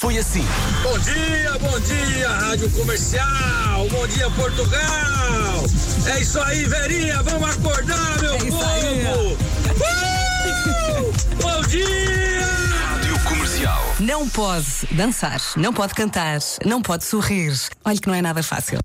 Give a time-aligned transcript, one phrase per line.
[0.00, 0.44] foi assim.
[0.82, 3.86] Bom dia, bom dia, Rádio Comercial.
[3.90, 5.64] Bom dia, Portugal.
[6.06, 7.22] É isso aí, Verinha.
[7.22, 9.36] Vamos acordar, meu É povo.
[9.68, 11.12] Uh!
[11.42, 12.46] Bom dia.
[12.82, 13.94] Rádio Comercial.
[14.00, 17.54] Não pode dançar, não pode cantar, não pode sorrir.
[17.84, 18.78] Olha que não é nada fácil.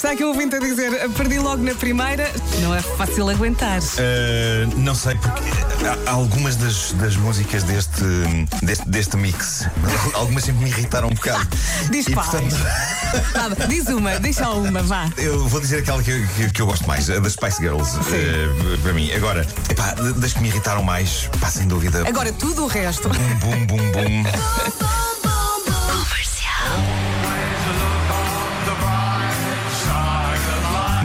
[0.00, 2.32] Está aqui um ouvinte a dizer, perdi logo na primeira.
[2.62, 3.80] Não é fácil aguentar.
[3.80, 8.02] Uh, não sei, porque há- algumas das, das músicas deste,
[8.62, 9.66] deste, deste mix,
[10.14, 11.46] algumas sempre me irritaram um bocado.
[11.92, 12.30] Diz E, quais?
[12.30, 12.56] portanto,
[13.68, 15.10] diz uma, deixa uma, vá.
[15.18, 17.94] eu vou dizer aquela que, eu- que, que eu gosto mais, a das Spice Girls,
[17.98, 19.12] uh, para mim.
[19.12, 22.08] Agora, epá, das que me irritaram mais, pá, sem dúvida.
[22.08, 23.06] Agora tudo o resto.
[23.10, 24.90] Bum, bum, bum, bum.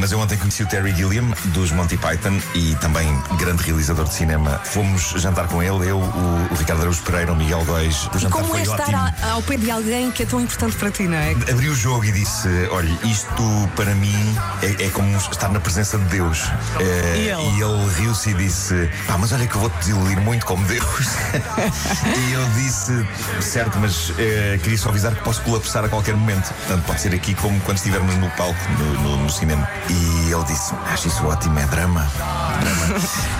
[0.05, 4.13] Mas eu ontem conheci o Terry Gilliam, dos Monty Python, e também grande realizador de
[4.13, 4.61] cinema.
[4.63, 8.07] Fomos jantar com ele, eu, o, o Ricardo Araújo Pereira, o Miguel Góis.
[8.13, 9.31] O jantar como é estar ótimo.
[9.31, 11.31] ao pé de alguém que é tão importante para ti, não é?
[11.49, 13.33] Abri o jogo e disse: Olha, isto
[13.75, 14.13] para mim
[14.61, 16.43] é, é como estar na presença de Deus.
[16.79, 17.41] Eh, E ele?
[17.57, 20.85] e ele riu-se e disse: Pá, mas olha que eu vou-te desiludir muito como Deus.
[22.29, 22.93] e eu disse:
[23.41, 26.53] Certo, mas eh, queria só avisar que posso colapsar a qualquer momento.
[26.53, 29.67] Portanto, pode ser aqui como quando estivermos no palco, no, no- no cinema.
[29.89, 32.07] E ele disse: Acho isso ótimo, é drama.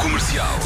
[0.02, 0.59] Comercial.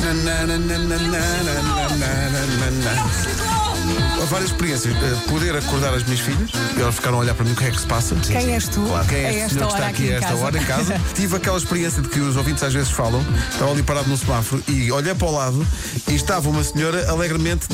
[4.30, 4.94] Várias experiências.
[4.96, 7.66] Eh, Poder acordar as minhas filhas e elas ficaram a olhar para mim o que
[7.66, 8.16] é que se passa.
[8.16, 8.84] Quem és tu?
[9.08, 10.44] Quem é A este senhor que está aqui a esta casa.
[10.46, 11.02] hora em casa?
[11.16, 13.24] Tive aquela experiência de que os ouvintes às vezes falam.
[13.52, 15.68] Estava ali parado no semáforo e olhei para o lado
[16.08, 17.68] e estava uma senhora alegremente.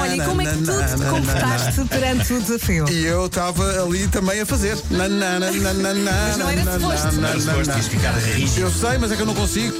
[0.00, 2.84] Olha, e como é que tu te comportaste perante o desafio?
[2.90, 4.76] E eu estava ali também a fazer.
[4.90, 7.12] Mas não era suposto.
[7.16, 8.60] Não era suposto, ias ficar rígido.
[8.60, 9.76] Eu sei, mas é que eu não consigo.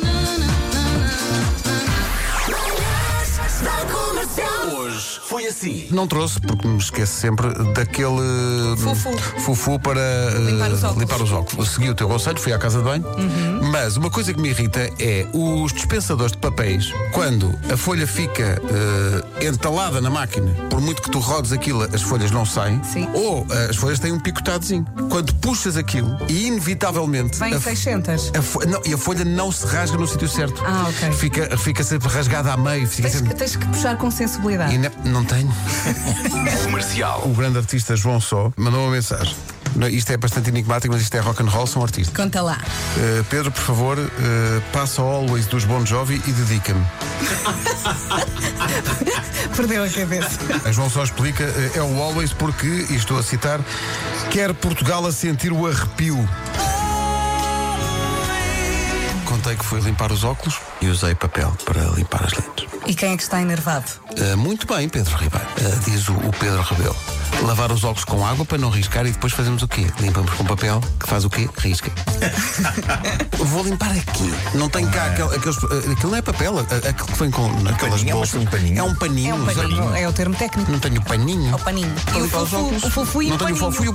[4.87, 5.89] Hoje foi assim.
[5.91, 9.17] Não trouxe, porque me esqueço sempre daquele Fufu.
[9.41, 11.01] fufu para eh, Limpar os óculos.
[11.03, 11.71] limpar os óculos.
[11.71, 13.05] Segui o teu conselho, fui à casa de banho.
[13.73, 18.61] Mas uma coisa que me irrita é os dispensadores de papéis, quando a folha fica
[19.41, 22.81] eh, entalada na máquina, por muito que tu rodes aquilo, as folhas não saem.
[22.85, 23.09] Sim.
[23.13, 24.87] Ou eh, as folhas têm um picotadozinho.
[25.11, 27.39] Quando puxas aquilo e inevitavelmente.
[27.39, 28.31] Vem a- 600.
[28.35, 30.63] a não, e a folha não se rasga no sítio certo.
[30.65, 31.13] Ah, ok.
[31.13, 32.87] Fica, fica sempre rasgada a meio.
[32.87, 33.31] Fica Tens, sempre...
[33.35, 34.76] que- tens que puxar com sensibilidade.
[34.79, 35.53] Ne- não tenho.
[36.65, 37.23] Comercial.
[37.25, 39.35] O grande artista João Só mandou uma mensagem.
[39.75, 42.15] Não, Isto é bastante enigmático, mas isto é rock and roll, são artistas.
[42.17, 42.59] Conta lá.
[42.97, 44.11] Uh, Pedro, por favor, uh,
[44.73, 46.85] passa ao Always dos Bon Jovi e dedica-me.
[49.55, 50.39] Perdeu a cabeça.
[50.65, 53.61] A João Só explica, uh, é o Always porque, e estou a citar,
[54.31, 56.27] quer Portugal a sentir o arrepio.
[59.27, 62.76] Contei que fui limpar os óculos e usei papel para limpar as lentes.
[62.87, 63.85] E quem é que está enervado?
[64.17, 66.97] Uh, muito bem, Pedro Ribeiro, uh, diz o, o Pedro Rebelo.
[67.43, 69.87] Lavar os óculos com água para não riscar e depois fazemos o quê?
[70.01, 71.51] Limpamos com papel, que faz o quê?
[71.59, 71.91] Risca.
[73.37, 74.33] Vou limpar aqui.
[74.55, 75.57] Não tem cá aquele, aqueles.
[75.59, 78.41] uh, Aquilo não é papel, uh, aquilo que vem com aquelas paninho, é bolsas.
[78.41, 78.79] um paninho.
[78.79, 79.31] É um paninho.
[79.31, 80.71] É um paninho, é o termo técnico.
[80.71, 81.51] Não tenho paninho.
[81.53, 81.93] É o paninho.
[82.15, 82.85] E o óculos.
[82.85, 83.73] o fofu e não o tenho paninho.
[83.73, 83.93] fofu e o-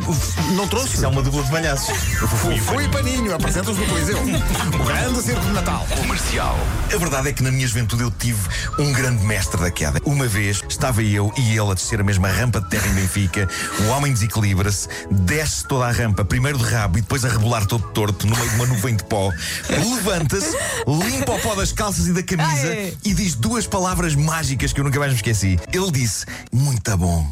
[0.51, 0.95] o- Não trouxe.
[0.95, 1.97] Isso é uma dupla de malhaços.
[2.17, 3.33] Fofu e paninho.
[3.33, 4.17] Apresentas no Coliseu.
[4.21, 5.87] O grande circo de Natal.
[5.97, 6.59] Comercial.
[6.93, 8.39] A verdade é que na minha juventude eu tive
[8.77, 10.01] um grande mestre da queda.
[10.05, 13.47] Uma vez estava eu e ele a descer a mesma rampa de terra em Benfica.
[13.79, 17.87] O homem desequilibra-se, desce toda a rampa, primeiro de rabo e depois a rebolar todo
[17.91, 19.31] torto no meio de uma nuvem de pó.
[19.69, 22.93] Levanta-se, limpa o pó das calças e da camisa Ai.
[23.05, 25.57] e diz duas palavras mágicas que eu nunca mais me esqueci.
[25.71, 27.31] Ele disse: Muito bom.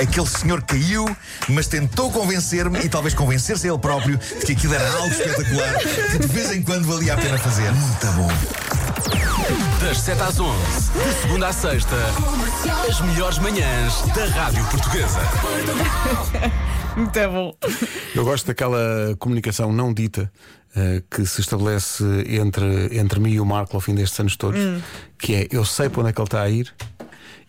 [0.00, 1.04] Aquele senhor caiu,
[1.48, 5.78] mas tentou convencer-me e talvez convencer-se a ele próprio de que aquilo era algo espetacular,
[6.10, 7.70] que de vez em quando valia a pena fazer.
[7.72, 8.28] Muito bom.
[9.80, 10.56] Das 7 às 11.
[10.92, 11.96] De segunda à sexta.
[12.88, 15.20] As melhores manhãs da Rádio Portuguesa.
[16.96, 17.54] Muito bom.
[18.14, 20.30] Eu gosto daquela comunicação não dita
[20.76, 24.60] eh, que se estabelece entre, entre mim e o Marco ao fim destes anos todos,
[25.18, 26.72] que é eu sei para onde é que ele está a ir,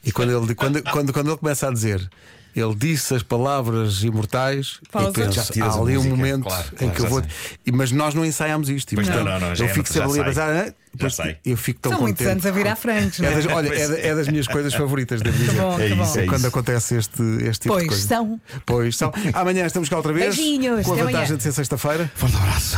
[0.03, 2.09] e quando ele, quando, quando, quando ele começa a dizer.
[2.55, 5.09] Ele disse as palavras imortais Pausa.
[5.09, 7.21] e penso, Já há ali um música, momento claro, em claro, que eu vou.
[7.21, 7.73] sei.
[7.73, 8.91] Mas nós não ensaiámos isto.
[8.91, 11.15] E, Pois não, portanto, não, não, já eu fico sempre ali a pensar, "Ah", depois
[11.15, 11.37] sei.
[11.45, 12.31] eu fico tão São muitos contente.
[12.31, 13.35] anos a virar frangos, não É é?
[13.35, 15.53] das, olha, é, da- é das minhas coisas favoritas, devo dizer.
[15.61, 16.47] bom, É isso, é Quando isso.
[16.47, 18.07] acontece este, este tipo Pois de coisa.
[18.07, 18.41] são.
[18.65, 19.13] Pois são.
[19.33, 20.35] Amanhã estamos cá outra vez.
[20.35, 21.37] Beijinhos, Com a vantagem amanhã.
[21.37, 22.11] de ser sexta-feira.
[22.15, 22.77] Forte abraço.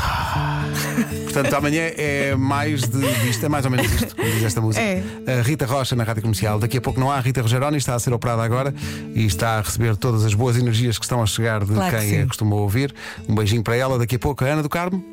[1.24, 4.84] Portanto, amanhã é mais de isto, é mais ou menos isto, como diz esta música.
[4.86, 5.02] É.
[5.40, 6.60] A Rita Rocha na Rádio Comercial.
[6.60, 7.18] Daqui a pouco não há.
[7.18, 8.74] A Rita Rogeroni está a ser operada agora
[9.16, 12.06] e está a receber todas as boas energias que estão a chegar de Claro que
[12.06, 12.27] quem a sim.
[12.27, 12.94] costuma ouvir.
[13.27, 13.98] Um beijinho para ela.
[13.98, 15.04] Daqui a pouco, a Ana do Carmo.